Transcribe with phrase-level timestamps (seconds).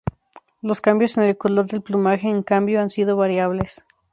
[0.63, 3.83] Los cambios en el color del plumaje, en cambio, han sido variables.